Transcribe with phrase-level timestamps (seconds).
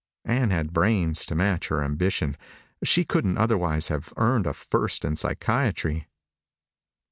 [0.25, 2.35] Ann had brains to match her ambition.
[2.83, 6.07] She couldn't otherwise have earned a First in Psychiatry.